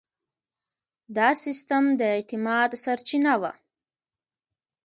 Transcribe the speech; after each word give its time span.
دا 1.17 1.29
سیستم 1.43 1.83
د 1.99 2.01
اعتماد 2.15 2.69
سرچینه 2.83 3.33
وه. 3.41 3.51